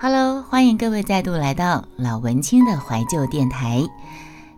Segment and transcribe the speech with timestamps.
[0.00, 3.80] Hello，欢迎各位再度来到老文青的怀旧电台。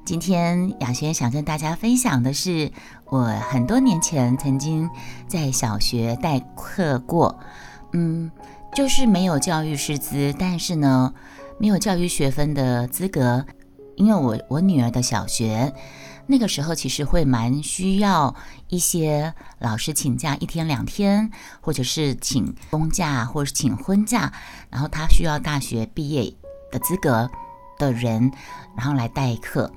[0.05, 2.73] 今天雅轩想跟大家分享的是，
[3.11, 4.89] 我很多年前曾经
[5.29, 7.39] 在小学代课过，
[7.93, 8.31] 嗯，
[8.75, 11.13] 就是没有教育师资，但是呢，
[11.59, 13.45] 没有教育学分的资格，
[13.97, 15.73] 因为我我女儿的小学。
[16.27, 18.35] 那个时候其实会蛮需要
[18.69, 21.31] 一些老师请假一天两天，
[21.61, 24.33] 或者是请公假，或者是请婚假，
[24.71, 26.35] 然后他需要大学毕业
[26.73, 27.31] 的资格
[27.79, 28.33] 的人，
[28.77, 29.73] 然后来代课。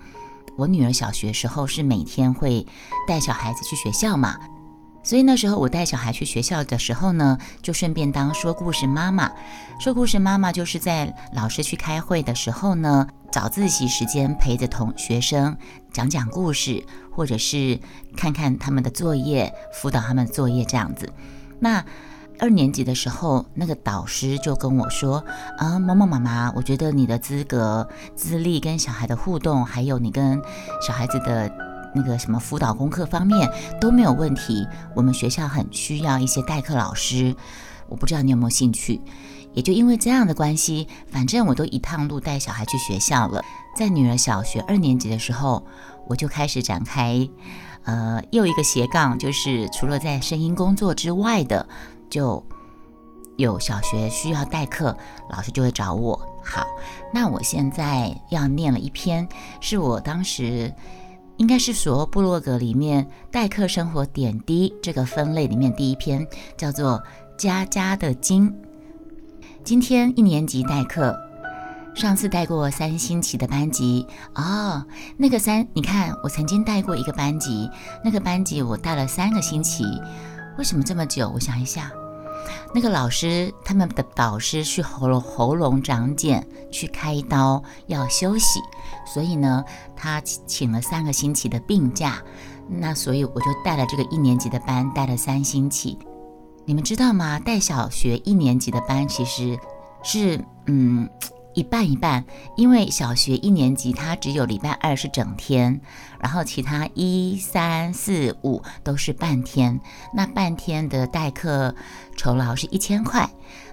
[0.57, 2.65] 我女儿小学时候是每天会
[3.07, 4.37] 带小孩子去学校嘛。
[5.01, 9.31] 所以那时候我带小孩去学校的时候呢，就顺便当说故事妈妈。
[9.79, 15.55] 说故事妈妈就是在老师去开会的时候呢，早自习时间陪着同学生
[15.91, 17.79] 讲讲故事，或者是
[18.17, 21.11] 看看他们的作业，辅导他们作业这样子。
[21.59, 21.83] 那
[22.39, 25.23] 二年级的时候，那个导师就跟我说
[25.59, 30.41] ：“啊，某某妈妈，我觉得你的资格、资历跟小孩的互动，还有你跟
[30.85, 31.51] 小孩子的。”
[31.91, 33.49] 那个什么辅导功课方面
[33.81, 34.63] 都没有问题，
[34.95, 37.35] 我们学校很需要一些代课老师，
[37.87, 39.01] 我不知道你有没有兴趣。
[39.53, 43.43] 也就因为这样的关系，反正我都一趟路带小孩去学校了。
[43.75, 45.65] 在女儿小学二年级的时候，
[46.07, 47.27] 我就开始展开，
[47.83, 51.67] 呃，又一个斜杠，就是除了在声音工作之外的，
[52.09, 52.43] 就
[53.37, 54.97] 有小学需要代课，
[55.29, 56.19] 老师就会找我。
[56.43, 56.65] 好，
[57.13, 59.27] 那我现在要念了一篇，
[59.61, 60.73] 是我当时。
[61.37, 66.27] 应该是所有部落格里面代课生活点滴这个分类里面第一篇，
[66.57, 67.01] 叫做
[67.41, 68.51] 《家家的经》。
[69.63, 71.15] 今天一年级代课，
[71.93, 74.83] 上次带过三星期的班级哦。
[75.17, 77.69] 那个三，你看我曾经带过一个班级，
[78.03, 79.83] 那个班级我带了三个星期，
[80.57, 81.29] 为什么这么久？
[81.33, 81.91] 我想一下。
[82.73, 88.59] 那个老师他们的导师去喉咙喉咙长茧，去开刀要休息，
[89.05, 89.63] 所以呢，
[89.95, 92.15] 他请了三个星期的病假。
[92.67, 95.97] 那所以我就带了这个一年级的班，带了三星期。
[96.69, 97.39] 你们知道吗？
[97.39, 99.57] 带小学一年级的班其实
[100.03, 101.09] 是嗯。
[101.55, 102.23] 一半一半，
[102.55, 105.81] 因为小学一年级它只有礼拜二是整天，
[106.19, 109.77] 然后其他一三四五都是半天。
[110.13, 111.73] 那半天的代课
[112.15, 113.27] 酬劳是一千块，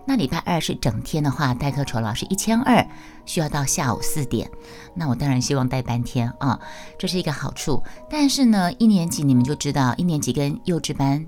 [0.07, 2.84] 那礼拜二是整天的话，代课酬劳是一千二，
[3.27, 4.51] 需要到下午四点。
[4.95, 6.59] 那我当然希望带半天啊，
[6.99, 7.81] 这是一个好处。
[8.11, 11.25] 但是呢，一年级你们就知道，一年级跟幼稚班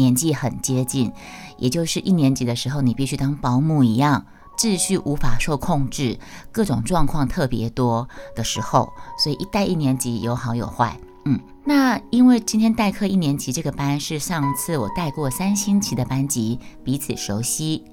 [0.00, 1.12] 年纪很接近，
[1.58, 4.24] 也就是一年级的时候，你必须当保姆一样。
[4.56, 6.18] 秩序无法受控制，
[6.52, 10.98] 各种状况特别多的时候，所以一带一年级有好有坏。
[11.24, 17.84] 嗯，那因为今天代课一年级这个班是上次我带过三星期的班级，彼此熟悉，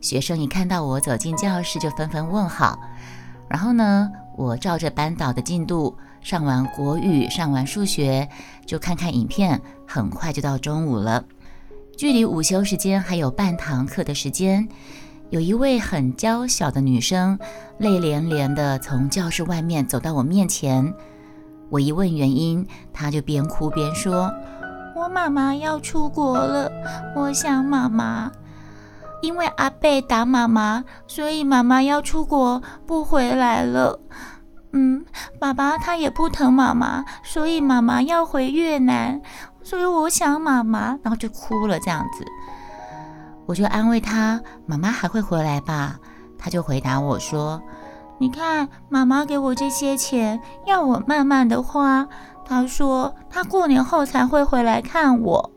[0.00, 2.78] 学生一看到我走进教室就纷纷问好。
[3.48, 8.28] 然后呢，我照着班导的进度上完国语，上完数学，
[8.66, 11.24] 就看看影片，很快就到中午了，
[12.02, 14.68] 距离午休时间还有半堂课的时间。
[15.30, 17.38] 有一位很娇小的女生，
[17.78, 20.92] 泪连连地从教室外面走到我面前。
[21.70, 24.28] 我一问原因，她就边哭边说
[24.98, 26.68] ：“我妈妈要出国了，
[27.14, 28.32] 我想妈妈。
[29.22, 34.00] 因为阿贝打妈妈，所以妈妈要出国不回来了。
[34.72, 35.04] 嗯，
[35.38, 39.20] 爸爸他也不疼妈妈，所以妈妈要回越南。
[39.62, 42.24] 所以我想妈妈，然后就哭了这样子。”
[43.46, 45.98] 我就安慰他：“妈妈还会回来吧？”
[46.38, 47.62] 他就回答我说
[48.18, 52.06] ：“你看，妈妈给我这些钱，要我慢慢的花。
[52.44, 55.50] 他说他过年后才会回来看我。”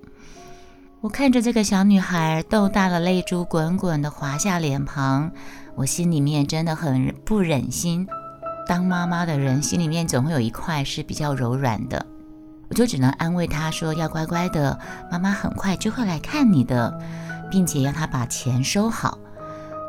[1.01, 5.31] 我看着这个小女孩豆大的泪珠滚滚的滑下脸庞，
[5.75, 8.07] 我心里面真的很不忍心。
[8.67, 12.03] 当妈妈的人心里面总会有一块是比较柔软的，
[12.70, 14.80] 我就只能安慰她说：“要乖乖的，
[15.12, 16.94] 妈妈很快就会来看你的。”
[17.52, 19.20] 并且要他把钱收好，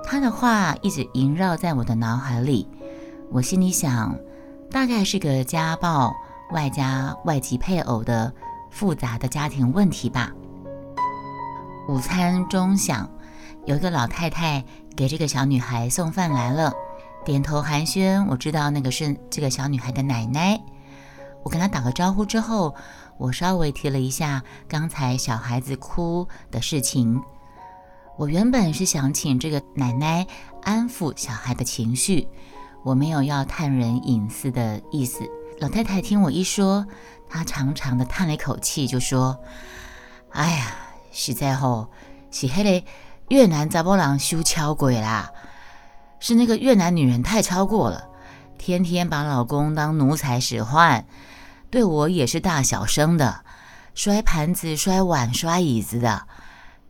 [0.05, 2.69] 他的话一直萦绕在我的脑海里。
[3.33, 4.15] 我心里想，
[4.71, 6.15] 大概是个家暴
[6.53, 8.31] 外加外籍配偶的
[8.71, 10.31] 复杂的家庭问题吧。
[11.89, 13.09] 午餐钟响，
[13.65, 14.63] 有一个老太太
[14.95, 16.71] 给这个小女孩送饭来了，
[17.25, 18.23] 点头寒暄。
[18.29, 20.61] 我知道那个是这个小女孩的奶奶。
[21.47, 22.75] 我跟他打个招呼之后，
[23.19, 27.23] 我稍微提了一下刚才小孩子哭的事情。
[28.17, 30.27] 我原本是想请这个奶奶
[30.65, 32.27] 安抚小孩的情绪，
[32.83, 35.21] 我没有要探人隐私的意思。
[35.61, 36.85] 老太太听我一说，
[37.29, 39.39] 她长长的叹了一口气，就说
[40.35, 40.75] ：“哎呀，
[41.13, 41.89] 实在吼，
[42.33, 42.85] 是迄个
[43.29, 45.31] 越南杂波郎修敲鬼啦。
[46.19, 48.09] 是那个越南女人太超过了，
[48.59, 51.07] 天天把老公当奴才使唤，
[51.71, 53.45] 对我也是大小声的，
[53.95, 56.27] 摔盘子、摔碗、摔椅子的。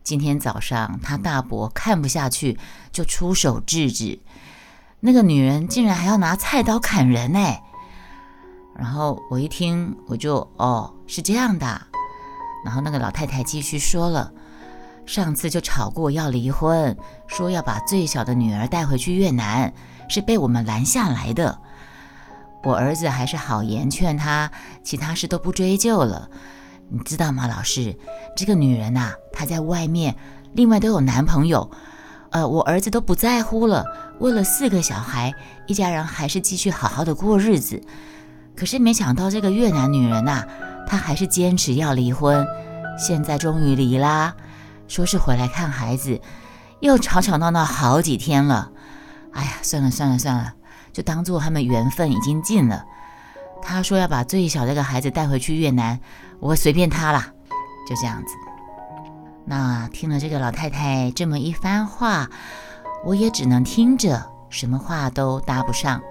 [0.03, 2.57] 今天早上，他大伯看不下去，
[2.91, 4.19] 就出手制止。
[5.01, 7.61] 那个女人竟然还要拿菜刀砍人哎！
[8.75, 11.81] 然后我一听，我就哦，是这样的。
[12.65, 14.31] 然后那个老太太继续说了，
[15.05, 16.97] 上次就吵过要离婚，
[17.27, 19.73] 说要把最小的女儿带回去越南，
[20.07, 21.59] 是被我们拦下来的。
[22.63, 24.51] 我儿子还是好言劝他，
[24.83, 26.29] 其他事都不追究了。
[26.89, 27.97] 你知道吗，老师？
[28.35, 30.15] 这个女人呐，她在外面
[30.53, 31.69] 另外都有男朋友。
[32.31, 33.85] 呃，我儿子都不在乎了，
[34.19, 35.33] 为了四个小孩，
[35.65, 37.81] 一家人还是继续好好的过日子。
[38.55, 40.43] 可是没想到这个越南女人呐，
[40.87, 42.45] 她还是坚持要离婚。
[42.97, 44.33] 现在终于离啦，
[44.87, 46.19] 说是回来看孩子，
[46.81, 48.71] 又吵吵闹闹好几天了。
[49.33, 50.53] 哎呀，算了算了算了，
[50.91, 52.85] 就当做他们缘分已经尽了。
[53.61, 55.99] 他说要把最小这个孩子带回去越南，
[56.39, 57.31] 我随便他啦，
[57.87, 58.33] 就这样子。
[59.45, 62.29] 那听了这个老太太这么一番话，
[63.05, 66.01] 我也只能听着，什么话都搭不上，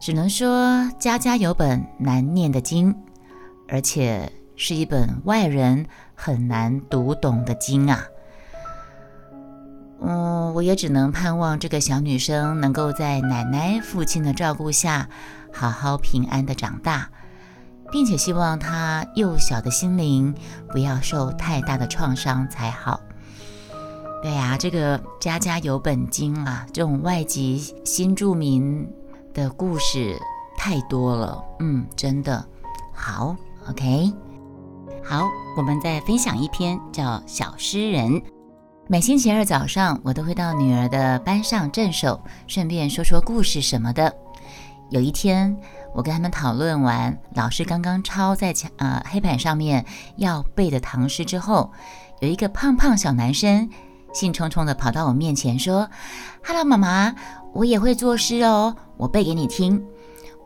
[0.00, 2.94] 只能说家家有本难念的经，
[3.68, 8.04] 而且是一本外人很难读懂的经啊。
[10.06, 15.08] 嗯，我也只能盼望这个小女生能够在奶奶、父亲的照顾下，
[15.52, 17.08] 好好平安的长大。
[17.92, 20.34] 并且希望她幼小的心灵
[20.72, 23.00] 不要受太大的创伤才好。
[24.20, 28.90] 对呀，这个家家有本经啊，这种外籍新住民
[29.32, 30.18] 的故事
[30.56, 31.40] 太多了。
[31.60, 32.44] 嗯，真的
[32.92, 33.36] 好。
[33.68, 34.12] OK，
[35.04, 38.12] 好，我们再分享一篇叫《小诗人》。
[38.86, 44.14] 每星期二早上，我都会到女儿的班上镇守，顺便说说故事什么的。
[44.90, 45.56] 有一天。
[45.94, 49.86] 我跟他们讨论完老师刚刚抄在墙呃黑板上面
[50.16, 51.70] 要背的唐诗之后，
[52.18, 53.70] 有一个胖胖小男生
[54.12, 55.88] 兴冲冲地跑到我面前说
[56.44, 57.14] ：“Hello，妈妈，
[57.52, 59.80] 我也会作诗哦，我背给你听。”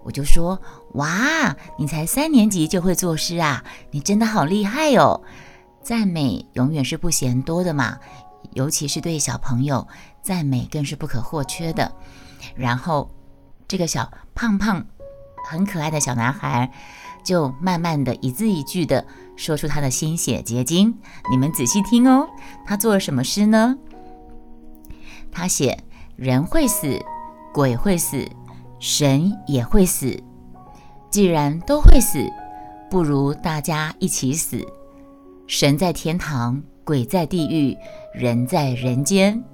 [0.05, 0.61] 我就说
[0.97, 5.23] ：“哇，你才三年级就会作诗啊，你真的好厉害哦！”
[5.83, 7.97] 赞美永远是不嫌多的嘛，
[8.53, 9.87] 尤其是对小朋友，
[10.23, 11.93] 赞美更是不可或缺的。
[12.55, 13.11] 然后
[13.67, 14.87] 这个小胖胖。
[15.49, 16.71] 很可爱的小男孩，
[17.25, 20.99] 就慢慢的一字一句的说出他的心血结晶。
[21.31, 22.29] 你们仔细听哦，
[22.67, 23.79] 他做了什么诗呢？
[25.33, 25.79] 他写：
[26.17, 27.03] 人会死，
[27.55, 28.29] 鬼会死，
[28.79, 30.23] 神也会死。
[31.09, 32.31] 既然都会死，
[32.91, 34.63] 不如大家一起死。
[35.47, 37.77] 神在天堂，鬼在地狱，
[38.15, 39.45] 人在人间。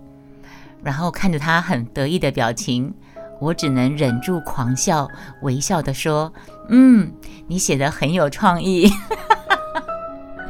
[0.84, 2.94] 然后看着他很得意的表情。
[3.40, 5.08] 我只能忍住狂笑，
[5.42, 6.32] 微笑地说
[6.70, 7.12] ：“嗯，
[7.48, 8.88] 你写的很有创意。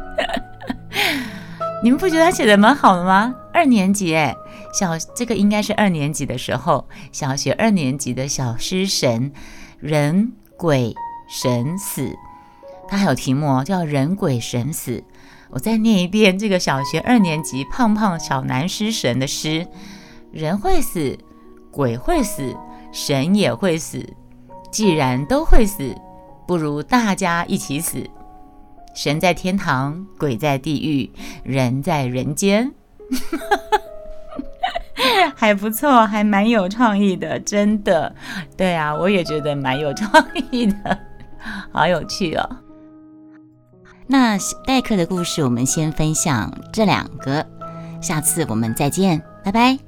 [1.82, 3.34] 你们不觉得他写的蛮好的吗？
[3.54, 4.36] 二年级哎，
[4.74, 9.32] 小这个应该是二年级的时候，小学二年级的小诗神，
[9.80, 10.94] 人鬼
[11.30, 12.14] 神死，
[12.86, 15.02] 他还有题目哦，叫人鬼神死。
[15.54, 19.66] 我再念一遍这个小学二年级胖胖小男诗神的诗：
[20.30, 21.16] 人会死，
[21.70, 22.54] 鬼会死。”
[22.94, 24.08] 神也会死，
[24.70, 25.92] 既然都会死，
[26.46, 28.08] 不如大家一起死。
[28.94, 31.10] 神在天堂，鬼在地狱，
[31.42, 32.72] 人在人间，
[35.34, 38.14] 还不错，还蛮有创意的，真的。
[38.56, 40.96] 对啊，我也觉得蛮有创意的，
[41.72, 42.48] 好有趣哦。
[44.06, 47.46] 那代课的故事，我们先分享这两个，
[48.00, 49.83] 下次我们再见，拜拜。